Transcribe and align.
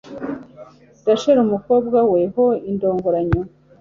Rasheli 1.05 1.39
umukobwa 1.43 1.99
we 2.11 2.21
ho 2.33 2.45
indongoranyo 2.69 3.41